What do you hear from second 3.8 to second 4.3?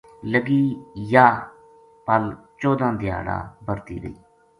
رہی